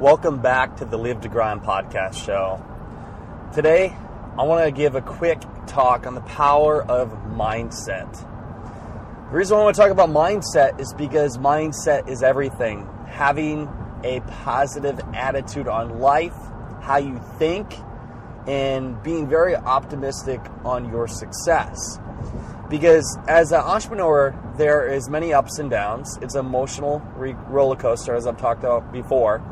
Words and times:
Welcome 0.00 0.42
back 0.42 0.76
to 0.76 0.84
the 0.84 0.98
Live 0.98 1.22
to 1.22 1.30
Grind 1.30 1.62
podcast 1.62 2.22
show. 2.22 2.62
Today, 3.54 3.96
I 4.38 4.42
want 4.42 4.62
to 4.66 4.70
give 4.70 4.94
a 4.94 5.00
quick 5.00 5.40
talk 5.66 6.06
on 6.06 6.14
the 6.14 6.20
power 6.20 6.82
of 6.82 7.08
mindset. 7.30 8.12
The 9.30 9.36
reason 9.38 9.56
I 9.56 9.62
want 9.62 9.74
to 9.74 9.80
talk 9.80 9.90
about 9.90 10.10
mindset 10.10 10.78
is 10.78 10.92
because 10.92 11.38
mindset 11.38 12.10
is 12.10 12.22
everything. 12.22 12.86
Having 13.06 13.70
a 14.04 14.20
positive 14.20 15.00
attitude 15.14 15.66
on 15.66 15.98
life, 15.98 16.36
how 16.82 16.98
you 16.98 17.18
think, 17.38 17.72
and 18.46 19.02
being 19.02 19.26
very 19.26 19.56
optimistic 19.56 20.42
on 20.62 20.90
your 20.90 21.08
success. 21.08 21.98
Because 22.68 23.16
as 23.28 23.50
an 23.50 23.60
entrepreneur, 23.60 24.38
there 24.58 24.92
is 24.92 25.08
many 25.08 25.32
ups 25.32 25.58
and 25.58 25.70
downs. 25.70 26.18
It's 26.20 26.34
an 26.34 26.44
emotional 26.44 26.98
roller 27.16 27.76
coaster, 27.76 28.14
as 28.14 28.26
I've 28.26 28.36
talked 28.36 28.60
about 28.62 28.92
before 28.92 29.42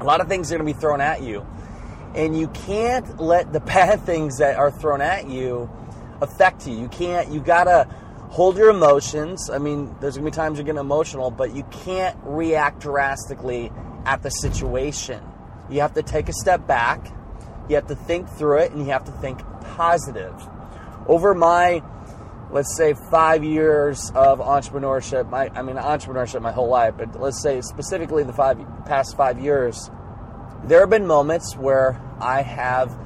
a 0.00 0.04
lot 0.04 0.20
of 0.20 0.28
things 0.28 0.50
are 0.50 0.56
going 0.56 0.66
to 0.66 0.74
be 0.74 0.78
thrown 0.78 1.00
at 1.00 1.22
you. 1.22 1.46
And 2.14 2.38
you 2.38 2.48
can't 2.48 3.20
let 3.20 3.52
the 3.52 3.60
bad 3.74 4.02
things 4.02 4.38
that 4.38 4.56
are 4.56 4.70
thrown 4.70 5.00
at 5.00 5.28
you 5.28 5.70
affect 6.20 6.66
you. 6.66 6.74
You 6.74 6.88
can't, 6.88 7.30
you 7.30 7.40
got 7.40 7.64
to 7.64 7.84
hold 8.30 8.56
your 8.56 8.70
emotions. 8.70 9.50
I 9.50 9.58
mean, 9.58 9.94
there's 10.00 10.16
going 10.16 10.24
to 10.24 10.30
be 10.30 10.34
times 10.34 10.58
you're 10.58 10.64
getting 10.64 10.80
emotional, 10.80 11.30
but 11.30 11.54
you 11.54 11.64
can't 11.70 12.16
react 12.22 12.80
drastically 12.80 13.72
at 14.04 14.22
the 14.22 14.30
situation. 14.30 15.22
You 15.70 15.80
have 15.80 15.94
to 15.94 16.02
take 16.02 16.28
a 16.28 16.32
step 16.32 16.66
back, 16.66 17.12
you 17.68 17.74
have 17.74 17.86
to 17.88 17.94
think 17.94 18.28
through 18.28 18.58
it, 18.58 18.72
and 18.72 18.80
you 18.80 18.92
have 18.92 19.04
to 19.04 19.12
think 19.12 19.40
positive. 19.76 20.34
Over 21.06 21.34
my 21.34 21.82
let's 22.50 22.76
say 22.76 22.94
five 23.10 23.44
years 23.44 24.10
of 24.14 24.38
entrepreneurship. 24.38 25.28
My, 25.28 25.50
I 25.54 25.62
mean, 25.62 25.76
entrepreneurship 25.76 26.40
my 26.40 26.52
whole 26.52 26.68
life, 26.68 26.94
but 26.96 27.20
let's 27.20 27.40
say 27.40 27.60
specifically 27.60 28.22
the 28.24 28.32
five 28.32 28.58
past 28.86 29.16
five 29.16 29.38
years, 29.38 29.90
there 30.64 30.80
have 30.80 30.90
been 30.90 31.06
moments 31.06 31.56
where 31.56 32.00
I 32.20 32.42
have 32.42 32.96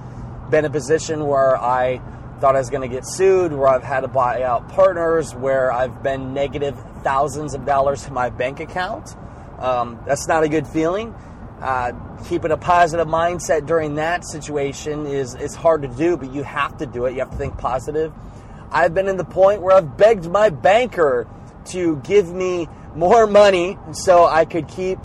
been 0.50 0.64
in 0.64 0.70
a 0.70 0.72
position 0.72 1.26
where 1.26 1.56
I 1.56 2.00
thought 2.40 2.56
I 2.56 2.58
was 2.58 2.70
going 2.70 2.88
to 2.88 2.94
get 2.94 3.06
sued, 3.06 3.52
where 3.52 3.68
I've 3.68 3.84
had 3.84 4.00
to 4.00 4.08
buy 4.08 4.42
out 4.42 4.68
partners, 4.68 5.34
where 5.34 5.72
I've 5.72 6.02
been 6.02 6.34
negative 6.34 6.76
thousands 7.02 7.54
of 7.54 7.64
dollars 7.64 8.06
in 8.06 8.14
my 8.14 8.30
bank 8.30 8.60
account. 8.60 9.16
Um, 9.58 10.00
that's 10.06 10.26
not 10.26 10.42
a 10.42 10.48
good 10.48 10.66
feeling. 10.66 11.14
Uh, 11.60 11.92
keeping 12.28 12.50
a 12.50 12.56
positive 12.56 13.06
mindset 13.06 13.66
during 13.66 13.94
that 13.94 14.24
situation 14.26 15.06
is 15.06 15.36
is 15.36 15.54
hard 15.54 15.82
to 15.82 15.88
do, 15.88 16.16
but 16.16 16.32
you 16.32 16.42
have 16.42 16.76
to 16.78 16.86
do 16.86 17.06
it. 17.06 17.12
You 17.12 17.20
have 17.20 17.30
to 17.30 17.36
think 17.36 17.56
positive 17.58 18.12
I've 18.72 18.94
been 18.94 19.06
in 19.06 19.18
the 19.18 19.24
point 19.24 19.60
where 19.60 19.76
I've 19.76 19.98
begged 19.98 20.30
my 20.30 20.48
banker 20.48 21.28
to 21.66 21.96
give 22.04 22.32
me 22.32 22.68
more 22.96 23.26
money 23.26 23.78
so 23.92 24.24
I 24.24 24.46
could 24.46 24.66
keep 24.66 24.98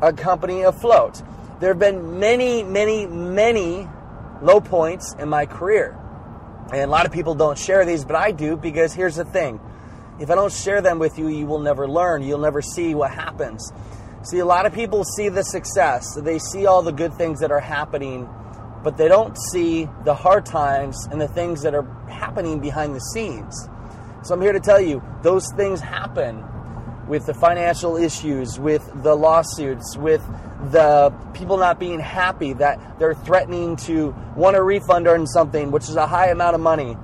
a 0.00 0.12
company 0.12 0.62
afloat. 0.62 1.22
There 1.60 1.70
have 1.70 1.78
been 1.78 2.18
many, 2.18 2.64
many, 2.64 3.06
many 3.06 3.88
low 4.42 4.60
points 4.60 5.14
in 5.18 5.28
my 5.28 5.46
career. 5.46 5.96
And 6.72 6.82
a 6.82 6.86
lot 6.86 7.06
of 7.06 7.12
people 7.12 7.36
don't 7.36 7.56
share 7.56 7.84
these, 7.84 8.04
but 8.04 8.16
I 8.16 8.32
do 8.32 8.56
because 8.56 8.92
here's 8.92 9.16
the 9.16 9.24
thing. 9.24 9.60
If 10.18 10.28
I 10.30 10.34
don't 10.34 10.52
share 10.52 10.80
them 10.80 10.98
with 10.98 11.16
you, 11.18 11.28
you 11.28 11.46
will 11.46 11.60
never 11.60 11.88
learn. 11.88 12.22
You'll 12.22 12.40
never 12.40 12.60
see 12.60 12.94
what 12.94 13.12
happens. 13.12 13.72
See, 14.24 14.38
a 14.38 14.44
lot 14.44 14.66
of 14.66 14.74
people 14.74 15.04
see 15.04 15.28
the 15.28 15.42
success, 15.42 16.16
they 16.16 16.38
see 16.38 16.66
all 16.66 16.82
the 16.82 16.92
good 16.92 17.14
things 17.14 17.40
that 17.40 17.50
are 17.50 17.60
happening 17.60 18.28
but 18.82 18.96
they 18.96 19.08
don't 19.08 19.36
see 19.50 19.88
the 20.04 20.14
hard 20.14 20.44
times 20.44 21.06
and 21.10 21.20
the 21.20 21.28
things 21.28 21.62
that 21.62 21.74
are 21.74 21.86
happening 22.08 22.60
behind 22.60 22.94
the 22.94 23.00
scenes. 23.00 23.68
So 24.22 24.34
I'm 24.34 24.40
here 24.40 24.52
to 24.52 24.60
tell 24.60 24.80
you 24.80 25.02
those 25.22 25.50
things 25.56 25.80
happen 25.80 26.44
with 27.08 27.26
the 27.26 27.34
financial 27.34 27.96
issues, 27.96 28.58
with 28.58 28.88
the 29.02 29.14
lawsuits, 29.14 29.96
with 29.96 30.22
the 30.70 31.12
people 31.34 31.56
not 31.56 31.80
being 31.80 31.98
happy 31.98 32.52
that 32.54 32.98
they're 32.98 33.14
threatening 33.14 33.76
to 33.76 34.14
want 34.36 34.56
a 34.56 34.62
refund 34.62 35.08
on 35.08 35.26
something, 35.26 35.72
which 35.72 35.88
is 35.88 35.96
a 35.96 36.06
high 36.06 36.28
amount 36.28 36.54
of 36.54 36.60
money. 36.60 36.96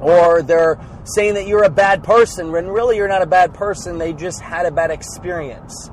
Or 0.00 0.42
they're 0.42 0.78
saying 1.04 1.34
that 1.34 1.46
you're 1.46 1.64
a 1.64 1.70
bad 1.70 2.02
person 2.04 2.52
when 2.52 2.68
really 2.68 2.96
you're 2.96 3.08
not 3.08 3.22
a 3.22 3.26
bad 3.26 3.54
person, 3.54 3.98
they 3.98 4.12
just 4.12 4.40
had 4.40 4.66
a 4.66 4.70
bad 4.70 4.90
experience. 4.90 5.90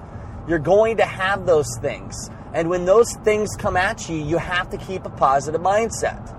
You're 0.47 0.59
going 0.59 0.97
to 0.97 1.06
have 1.06 1.46
those 1.46 1.68
things. 1.81 2.30
And 2.56 2.70
when 2.70 2.86
those 2.86 3.14
things 3.26 3.54
come 3.58 3.76
at 3.76 4.08
you, 4.08 4.16
you 4.16 4.38
have 4.38 4.70
to 4.70 4.78
keep 4.78 5.06
a 5.06 5.10
positive 5.10 5.60
mindset. 5.60 6.32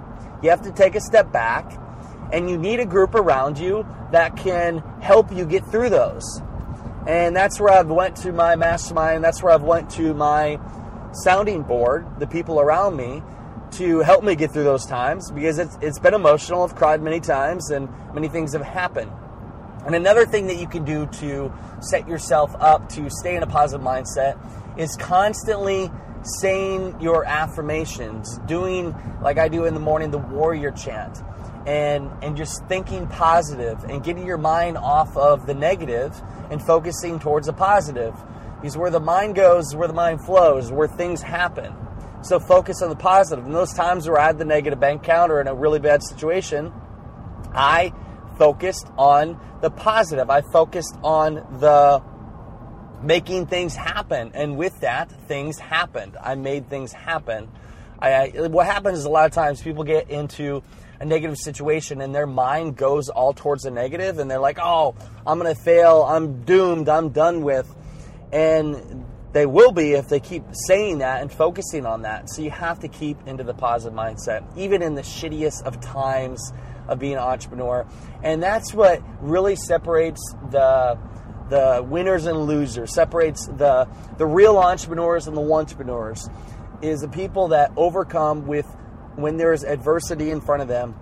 You 0.42 0.48
have 0.48 0.62
to 0.62 0.72
take 0.72 0.94
a 0.94 1.00
step 1.00 1.30
back, 1.30 1.78
and 2.32 2.48
you 2.48 2.56
need 2.56 2.80
a 2.80 2.86
group 2.86 3.14
around 3.14 3.58
you 3.58 3.86
that 4.12 4.34
can 4.34 4.78
help 5.02 5.30
you 5.30 5.44
get 5.44 5.66
through 5.66 5.90
those. 5.90 6.40
And 7.06 7.36
that's 7.36 7.60
where 7.60 7.70
I've 7.70 7.88
went 7.88 8.16
to 8.16 8.32
my 8.32 8.56
mastermind. 8.56 9.22
That's 9.22 9.42
where 9.42 9.52
I've 9.52 9.62
went 9.62 9.90
to 9.90 10.14
my 10.14 10.58
sounding 11.12 11.62
board, 11.62 12.06
the 12.18 12.26
people 12.26 12.60
around 12.60 12.96
me, 12.96 13.22
to 13.72 14.00
help 14.00 14.24
me 14.24 14.36
get 14.36 14.52
through 14.52 14.64
those 14.64 14.86
times 14.86 15.30
because 15.30 15.58
it's, 15.58 15.76
it's 15.82 15.98
been 15.98 16.14
emotional. 16.14 16.62
I've 16.62 16.74
cried 16.74 17.02
many 17.02 17.20
times, 17.20 17.70
and 17.70 17.90
many 18.14 18.28
things 18.28 18.54
have 18.54 18.62
happened. 18.62 19.12
And 19.84 19.94
another 19.94 20.24
thing 20.24 20.46
that 20.46 20.56
you 20.56 20.66
can 20.66 20.84
do 20.84 21.06
to 21.20 21.52
set 21.80 22.08
yourself 22.08 22.56
up 22.58 22.88
to 22.90 23.10
stay 23.10 23.36
in 23.36 23.42
a 23.42 23.46
positive 23.46 23.84
mindset 23.84 24.38
is 24.76 24.96
constantly 24.96 25.90
saying 26.40 27.00
your 27.00 27.24
affirmations, 27.24 28.38
doing 28.46 28.94
like 29.22 29.38
I 29.38 29.48
do 29.48 29.64
in 29.64 29.74
the 29.74 29.80
morning 29.80 30.10
the 30.10 30.18
warrior 30.18 30.70
chant, 30.70 31.18
and 31.66 32.10
and 32.22 32.36
just 32.36 32.64
thinking 32.66 33.06
positive 33.06 33.82
and 33.84 34.02
getting 34.02 34.26
your 34.26 34.38
mind 34.38 34.76
off 34.76 35.16
of 35.16 35.46
the 35.46 35.54
negative 35.54 36.20
and 36.50 36.62
focusing 36.62 37.18
towards 37.18 37.46
the 37.46 37.52
positive. 37.52 38.14
Because 38.60 38.76
where 38.76 38.90
the 38.90 39.00
mind 39.00 39.34
goes, 39.34 39.74
where 39.74 39.88
the 39.88 39.94
mind 39.94 40.24
flows, 40.24 40.72
where 40.72 40.88
things 40.88 41.22
happen. 41.22 41.74
So 42.22 42.40
focus 42.40 42.82
on 42.82 42.88
the 42.88 42.96
positive. 42.96 43.44
And 43.44 43.54
those 43.54 43.72
times 43.72 44.08
where 44.08 44.18
I 44.18 44.26
had 44.26 44.38
the 44.38 44.44
negative 44.44 44.80
bank 44.80 45.02
account 45.02 45.30
or 45.30 45.40
in 45.40 45.46
a 45.46 45.54
really 45.54 45.78
bad 45.78 46.02
situation, 46.02 46.72
I 47.52 47.92
focused 48.38 48.88
on 48.96 49.38
the 49.60 49.70
positive. 49.70 50.30
I 50.30 50.40
focused 50.40 50.96
on 51.02 51.34
the 51.60 52.02
making 53.02 53.46
things 53.46 53.74
happen. 53.74 54.32
And 54.34 54.56
with 54.56 54.80
that, 54.80 55.10
things 55.28 55.58
happened. 55.58 56.16
I 56.20 56.34
made 56.34 56.68
things 56.68 56.92
happen. 56.92 57.48
I, 57.98 58.12
I, 58.12 58.46
what 58.48 58.66
happens 58.66 58.98
is 58.98 59.04
a 59.04 59.10
lot 59.10 59.26
of 59.26 59.32
times 59.32 59.62
people 59.62 59.84
get 59.84 60.10
into 60.10 60.62
a 61.00 61.04
negative 61.04 61.36
situation 61.38 62.00
and 62.00 62.14
their 62.14 62.26
mind 62.26 62.76
goes 62.76 63.08
all 63.08 63.32
towards 63.32 63.64
the 63.64 63.70
negative 63.70 64.18
and 64.18 64.30
they're 64.30 64.38
like, 64.38 64.58
oh, 64.60 64.94
I'm 65.26 65.38
going 65.38 65.54
to 65.54 65.60
fail. 65.60 66.02
I'm 66.02 66.44
doomed. 66.44 66.88
I'm 66.88 67.10
done 67.10 67.42
with. 67.42 67.72
And 68.32 69.04
they 69.32 69.46
will 69.46 69.72
be 69.72 69.92
if 69.92 70.08
they 70.08 70.20
keep 70.20 70.44
saying 70.66 70.98
that 70.98 71.20
and 71.20 71.30
focusing 71.30 71.84
on 71.84 72.02
that. 72.02 72.30
So 72.30 72.42
you 72.42 72.50
have 72.50 72.80
to 72.80 72.88
keep 72.88 73.18
into 73.26 73.44
the 73.44 73.54
positive 73.54 73.96
mindset, 73.96 74.46
even 74.56 74.82
in 74.82 74.94
the 74.94 75.02
shittiest 75.02 75.62
of 75.64 75.80
times 75.80 76.52
of 76.88 76.98
being 76.98 77.14
an 77.14 77.18
entrepreneur. 77.18 77.86
And 78.22 78.42
that's 78.42 78.72
what 78.72 79.02
really 79.20 79.56
separates 79.56 80.20
the 80.50 80.98
the 81.48 81.84
winners 81.86 82.26
and 82.26 82.38
losers, 82.46 82.92
separates 82.94 83.46
the, 83.46 83.88
the 84.18 84.26
real 84.26 84.58
entrepreneurs 84.58 85.26
and 85.26 85.36
the 85.36 85.52
entrepreneurs, 85.52 86.28
is 86.82 87.00
the 87.00 87.08
people 87.08 87.48
that 87.48 87.72
overcome 87.76 88.46
with 88.46 88.66
when 89.14 89.36
there's 89.36 89.64
adversity 89.64 90.30
in 90.30 90.40
front 90.40 90.62
of 90.62 90.68
them. 90.68 90.94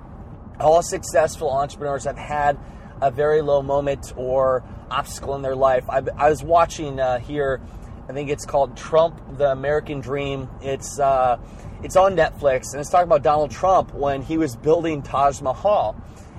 All 0.60 0.82
successful 0.82 1.50
entrepreneurs 1.50 2.04
have 2.04 2.18
had 2.18 2.58
a 3.00 3.10
very 3.10 3.42
low 3.42 3.62
moment 3.62 4.12
or 4.16 4.62
obstacle 4.90 5.34
in 5.34 5.42
their 5.42 5.56
life. 5.56 5.84
I, 5.88 6.02
I 6.16 6.30
was 6.30 6.42
watching 6.42 7.00
uh, 7.00 7.18
here, 7.18 7.60
I 8.08 8.12
think 8.12 8.30
it's 8.30 8.46
called 8.46 8.76
Trump: 8.76 9.38
The 9.38 9.50
American 9.50 10.00
Dream. 10.00 10.48
It's 10.60 11.00
uh, 11.00 11.38
it's 11.82 11.96
on 11.96 12.14
Netflix, 12.14 12.72
and 12.72 12.80
it's 12.80 12.90
talking 12.90 13.08
about 13.08 13.22
Donald 13.22 13.50
Trump 13.50 13.92
when 13.94 14.22
he 14.22 14.38
was 14.38 14.54
building 14.54 15.02
Taj 15.02 15.40
Mahal, 15.40 15.96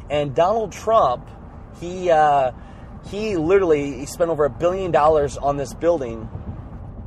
and 0.10 0.34
Donald 0.36 0.72
Trump, 0.72 1.28
he. 1.81 2.10
Uh, 2.10 2.51
he 3.07 3.38
literally 3.38 4.00
he 4.00 4.06
spent 4.06 4.30
over 4.30 4.46
a 4.46 4.50
billion 4.50 4.92
dollars 4.92 5.38
on 5.38 5.57
this 5.57 5.74
building 5.74 6.30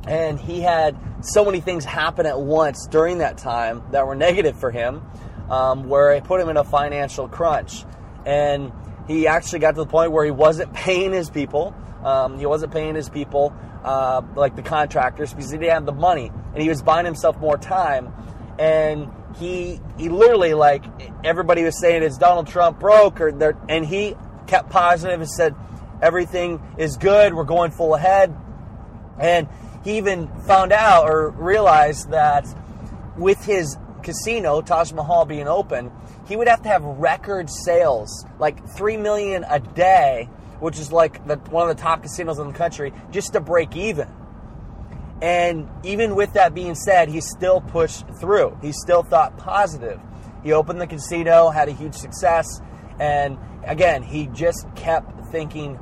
and 0.07 0.39
he 0.39 0.61
had 0.61 0.97
so 1.21 1.43
many 1.43 1.59
things 1.59 1.85
happen 1.85 2.25
at 2.25 2.39
once 2.39 2.87
during 2.87 3.17
that 3.19 3.37
time 3.37 3.83
that 3.91 4.07
were 4.07 4.15
negative 4.15 4.59
for 4.59 4.71
him 4.71 5.01
um, 5.49 5.89
where 5.89 6.13
it 6.13 6.23
put 6.23 6.39
him 6.39 6.49
in 6.49 6.57
a 6.57 6.63
financial 6.63 7.27
crunch. 7.27 7.83
And 8.25 8.71
he 9.07 9.27
actually 9.27 9.59
got 9.59 9.71
to 9.71 9.81
the 9.81 9.87
point 9.87 10.11
where 10.11 10.23
he 10.23 10.31
wasn't 10.31 10.73
paying 10.85 11.11
his 11.11 11.29
people 11.29 11.75
um, 12.03 12.39
he 12.39 12.45
wasn't 12.45 12.71
paying 12.71 12.95
his 12.95 13.09
people 13.09 13.53
uh, 13.83 14.21
like 14.35 14.55
the 14.55 14.61
contractors 14.61 15.33
because 15.33 15.51
he 15.51 15.57
didn't 15.57 15.73
have 15.73 15.85
the 15.85 15.91
money 15.91 16.31
and 16.53 16.61
he 16.61 16.69
was 16.69 16.81
buying 16.81 17.05
himself 17.05 17.37
more 17.39 17.57
time. 17.57 18.13
And 18.57 19.11
he 19.37 19.79
he 19.97 20.09
literally 20.09 20.53
like 20.53 20.83
everybody 21.23 21.63
was 21.63 21.79
saying 21.79 22.03
is 22.03 22.17
Donald 22.17 22.47
Trump 22.47 22.79
broke? 22.79 23.21
or 23.21 23.31
there, 23.31 23.57
and 23.67 23.85
he 23.85 24.15
kept 24.47 24.69
positive 24.69 25.19
and 25.19 25.29
said 25.29 25.55
everything 26.01 26.61
is 26.77 26.97
good. 26.97 27.33
We're 27.33 27.43
going 27.43 27.71
full 27.71 27.95
ahead, 27.95 28.35
and 29.19 29.47
he 29.83 29.97
even 29.97 30.27
found 30.41 30.71
out 30.71 31.09
or 31.09 31.29
realized 31.29 32.11
that 32.11 32.45
with 33.17 33.43
his 33.43 33.77
casino, 34.03 34.61
Taj 34.61 34.91
Mahal 34.91 35.25
being 35.25 35.47
open, 35.47 35.91
he 36.27 36.35
would 36.35 36.47
have 36.47 36.61
to 36.63 36.69
have 36.69 36.83
record 36.83 37.49
sales, 37.49 38.25
like 38.39 38.67
three 38.69 38.97
million 38.97 39.43
a 39.49 39.59
day, 39.59 40.29
which 40.59 40.79
is 40.79 40.91
like 40.91 41.25
the, 41.27 41.35
one 41.35 41.69
of 41.69 41.75
the 41.75 41.81
top 41.81 42.03
casinos 42.03 42.39
in 42.39 42.47
the 42.47 42.53
country, 42.53 42.93
just 43.11 43.33
to 43.33 43.39
break 43.39 43.75
even. 43.75 44.07
And 45.21 45.69
even 45.83 46.15
with 46.15 46.33
that 46.33 46.53
being 46.53 46.75
said, 46.75 47.09
he 47.09 47.19
still 47.19 47.59
pushed 47.59 48.05
through. 48.19 48.57
He 48.61 48.71
still 48.71 49.03
thought 49.03 49.37
positive. 49.37 49.99
He 50.43 50.53
opened 50.53 50.79
the 50.79 50.87
casino, 50.87 51.49
had 51.49 51.67
a 51.67 51.73
huge 51.73 51.95
success, 51.95 52.61
and 52.99 53.37
again, 53.65 54.03
he 54.03 54.27
just 54.27 54.65
kept 54.75 55.18
thinking. 55.31 55.79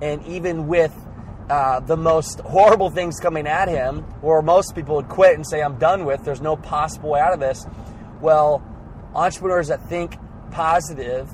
And 0.00 0.24
even 0.26 0.68
with 0.68 0.94
uh, 1.50 1.80
the 1.80 1.96
most 1.96 2.40
horrible 2.40 2.90
things 2.90 3.18
coming 3.20 3.46
at 3.46 3.68
him, 3.68 4.02
where 4.20 4.42
most 4.42 4.74
people 4.74 4.96
would 4.96 5.08
quit 5.08 5.34
and 5.34 5.46
say, 5.46 5.62
I'm 5.62 5.78
done 5.78 6.04
with, 6.04 6.24
there's 6.24 6.40
no 6.40 6.56
possible 6.56 7.10
way 7.10 7.20
out 7.20 7.32
of 7.32 7.40
this. 7.40 7.66
Well, 8.20 8.62
entrepreneurs 9.14 9.68
that 9.68 9.82
think 9.88 10.16
positive, 10.50 11.28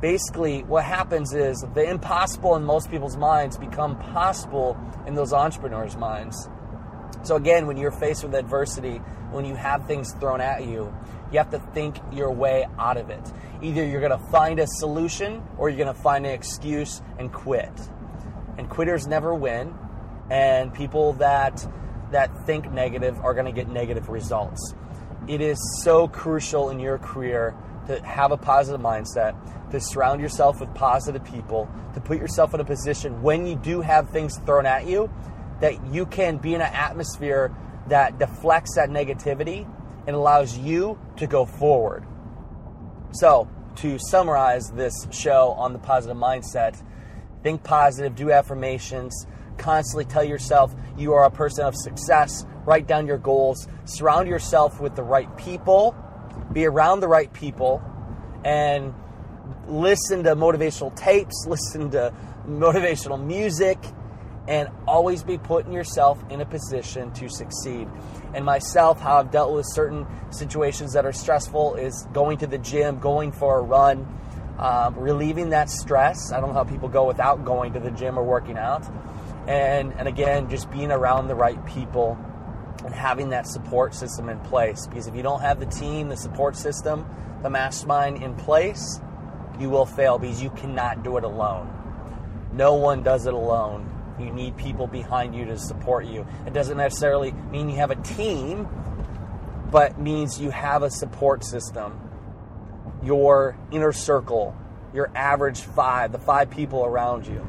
basically 0.00 0.62
what 0.64 0.84
happens 0.84 1.32
is 1.32 1.64
the 1.74 1.88
impossible 1.88 2.56
in 2.56 2.64
most 2.64 2.90
people's 2.90 3.16
minds 3.16 3.56
become 3.56 3.98
possible 3.98 4.76
in 5.06 5.14
those 5.14 5.32
entrepreneurs' 5.32 5.96
minds. 5.96 6.48
So 7.22 7.36
again, 7.36 7.66
when 7.66 7.76
you're 7.76 7.92
faced 7.92 8.24
with 8.24 8.34
adversity, 8.34 8.98
when 9.30 9.44
you 9.44 9.54
have 9.54 9.86
things 9.86 10.12
thrown 10.14 10.40
at 10.40 10.66
you, 10.66 10.92
you 11.30 11.38
have 11.38 11.50
to 11.50 11.58
think 11.72 11.96
your 12.12 12.30
way 12.30 12.66
out 12.78 12.96
of 12.96 13.10
it. 13.10 13.32
Either 13.62 13.86
you're 13.86 14.00
going 14.00 14.18
to 14.18 14.30
find 14.30 14.58
a 14.58 14.66
solution 14.66 15.42
or 15.56 15.68
you're 15.68 15.78
going 15.82 15.94
to 15.94 16.02
find 16.02 16.26
an 16.26 16.32
excuse 16.32 17.00
and 17.18 17.32
quit. 17.32 17.72
And 18.58 18.68
quitters 18.68 19.06
never 19.06 19.34
win, 19.34 19.74
and 20.30 20.74
people 20.74 21.14
that 21.14 21.66
that 22.10 22.44
think 22.44 22.70
negative 22.70 23.18
are 23.20 23.32
going 23.32 23.46
to 23.46 23.52
get 23.52 23.68
negative 23.68 24.10
results. 24.10 24.74
It 25.26 25.40
is 25.40 25.58
so 25.82 26.08
crucial 26.08 26.68
in 26.68 26.78
your 26.78 26.98
career 26.98 27.54
to 27.86 28.02
have 28.04 28.32
a 28.32 28.36
positive 28.36 28.80
mindset, 28.80 29.34
to 29.70 29.80
surround 29.80 30.20
yourself 30.20 30.60
with 30.60 30.72
positive 30.74 31.24
people, 31.24 31.70
to 31.94 32.00
put 32.00 32.18
yourself 32.18 32.52
in 32.52 32.60
a 32.60 32.64
position 32.64 33.22
when 33.22 33.46
you 33.46 33.56
do 33.56 33.80
have 33.80 34.10
things 34.10 34.36
thrown 34.44 34.66
at 34.66 34.86
you 34.86 35.10
that 35.62 35.86
you 35.86 36.04
can 36.04 36.38
be 36.38 36.54
in 36.54 36.60
an 36.60 36.72
atmosphere 36.74 37.54
that 37.86 38.18
deflects 38.18 38.74
that 38.74 38.90
negativity 38.90 39.64
and 40.06 40.16
allows 40.16 40.58
you 40.58 40.98
to 41.16 41.26
go 41.28 41.46
forward. 41.46 42.04
So, 43.12 43.48
to 43.76 43.96
summarize 43.98 44.70
this 44.72 45.06
show 45.12 45.50
on 45.52 45.72
the 45.72 45.78
positive 45.78 46.16
mindset, 46.16 46.82
think 47.44 47.62
positive, 47.62 48.16
do 48.16 48.32
affirmations, 48.32 49.26
constantly 49.56 50.04
tell 50.04 50.24
yourself 50.24 50.74
you 50.98 51.12
are 51.12 51.24
a 51.24 51.30
person 51.30 51.64
of 51.64 51.74
success, 51.76 52.44
write 52.64 52.88
down 52.88 53.06
your 53.06 53.18
goals, 53.18 53.68
surround 53.84 54.28
yourself 54.28 54.80
with 54.80 54.96
the 54.96 55.02
right 55.04 55.34
people, 55.36 55.94
be 56.52 56.66
around 56.66 57.00
the 57.00 57.08
right 57.08 57.32
people, 57.32 57.80
and 58.44 58.92
listen 59.68 60.24
to 60.24 60.34
motivational 60.34 60.94
tapes, 60.96 61.46
listen 61.46 61.90
to 61.92 62.12
motivational 62.48 63.22
music, 63.24 63.78
and 64.48 64.68
always 64.86 65.22
be 65.22 65.38
putting 65.38 65.72
yourself 65.72 66.22
in 66.30 66.40
a 66.40 66.46
position 66.46 67.12
to 67.12 67.28
succeed. 67.28 67.88
And 68.34 68.44
myself, 68.44 69.00
how 69.00 69.18
I've 69.18 69.30
dealt 69.30 69.54
with 69.54 69.66
certain 69.68 70.06
situations 70.30 70.92
that 70.94 71.06
are 71.06 71.12
stressful 71.12 71.76
is 71.76 72.06
going 72.12 72.38
to 72.38 72.46
the 72.46 72.58
gym, 72.58 72.98
going 72.98 73.30
for 73.32 73.58
a 73.58 73.62
run, 73.62 74.06
um, 74.58 74.96
relieving 74.96 75.50
that 75.50 75.70
stress. 75.70 76.32
I 76.32 76.40
don't 76.40 76.50
know 76.50 76.54
how 76.54 76.64
people 76.64 76.88
go 76.88 77.06
without 77.06 77.44
going 77.44 77.72
to 77.74 77.80
the 77.80 77.90
gym 77.90 78.18
or 78.18 78.24
working 78.24 78.58
out. 78.58 78.84
And, 79.46 79.92
and 79.94 80.08
again, 80.08 80.48
just 80.50 80.70
being 80.70 80.90
around 80.90 81.28
the 81.28 81.34
right 81.34 81.64
people 81.66 82.18
and 82.84 82.94
having 82.94 83.30
that 83.30 83.46
support 83.46 83.94
system 83.94 84.28
in 84.28 84.38
place. 84.40 84.86
Because 84.86 85.06
if 85.06 85.14
you 85.14 85.22
don't 85.22 85.40
have 85.40 85.60
the 85.60 85.66
team, 85.66 86.08
the 86.08 86.16
support 86.16 86.56
system, 86.56 87.06
the 87.42 87.50
mastermind 87.50 88.22
in 88.22 88.34
place, 88.34 89.00
you 89.58 89.70
will 89.70 89.86
fail 89.86 90.18
because 90.18 90.42
you 90.42 90.50
cannot 90.50 91.02
do 91.02 91.16
it 91.16 91.24
alone. 91.24 91.68
No 92.52 92.74
one 92.74 93.02
does 93.02 93.26
it 93.26 93.34
alone. 93.34 93.91
You 94.18 94.30
need 94.30 94.56
people 94.56 94.86
behind 94.86 95.34
you 95.34 95.44
to 95.46 95.58
support 95.58 96.06
you. 96.06 96.26
It 96.46 96.52
doesn't 96.52 96.76
necessarily 96.76 97.32
mean 97.32 97.68
you 97.68 97.76
have 97.76 97.90
a 97.90 97.96
team, 97.96 98.68
but 99.70 99.98
means 99.98 100.40
you 100.40 100.50
have 100.50 100.82
a 100.82 100.90
support 100.90 101.44
system. 101.44 101.98
Your 103.02 103.56
inner 103.70 103.92
circle, 103.92 104.56
your 104.92 105.10
average 105.14 105.60
five, 105.60 106.12
the 106.12 106.18
five 106.18 106.50
people 106.50 106.84
around 106.84 107.26
you. 107.26 107.46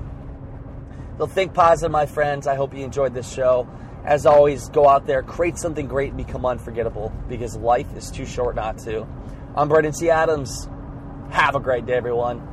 So 1.18 1.28
think 1.28 1.54
positive, 1.54 1.92
my 1.92 2.06
friends. 2.06 2.48
I 2.48 2.56
hope 2.56 2.74
you 2.74 2.84
enjoyed 2.84 3.14
this 3.14 3.32
show. 3.32 3.68
As 4.04 4.26
always, 4.26 4.70
go 4.70 4.88
out 4.90 5.06
there, 5.06 5.22
create 5.22 5.58
something 5.58 5.88
great, 5.88 6.10
and 6.10 6.18
become 6.18 6.46
unforgettable 6.46 7.14
because 7.30 7.56
life 7.56 7.88
is 7.96 8.10
too 8.12 8.26
short 8.26 8.56
not 8.56 8.78
to. 8.80 9.08
I'm 9.56 9.70
Brendan 9.70 9.94
C. 9.94 10.10
Adams. 10.10 10.68
Have 11.30 11.56
a 11.56 11.60
great 11.60 11.86
day, 11.86 11.94
everyone. 11.94 12.53